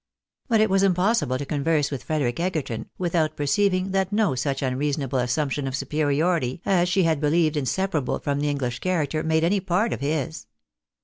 [0.47, 5.19] But it was impossible to converse with Frederic Egerton, without perceiving that no such unreasonable
[5.19, 9.93] assumption of superiority as she had believed inseparable from the English character, made any part
[9.93, 10.47] of his.